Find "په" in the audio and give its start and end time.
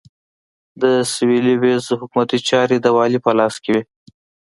3.25-3.31